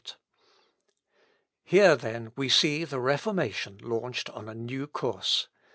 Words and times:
Act. 0.03 0.17
Here, 1.63 1.95
then, 1.95 2.31
we 2.35 2.49
see 2.49 2.85
the 2.85 2.99
Reformation 2.99 3.77
launched 3.83 4.31
on 4.31 4.49
a 4.49 4.55
new 4.55 4.87
course. 4.87 5.47